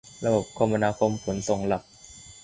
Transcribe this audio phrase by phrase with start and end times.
[0.25, 1.83] ระบบคมนาคมขนส่งหลัก